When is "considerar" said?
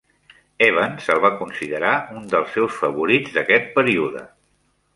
1.41-1.91